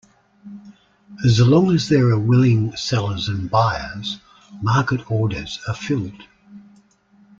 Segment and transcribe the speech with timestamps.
[1.23, 4.17] As long as there are willing sellers and buyers,
[4.59, 6.23] market orders are filled.